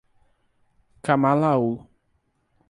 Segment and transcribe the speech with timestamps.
[1.05, 1.69] Camalaú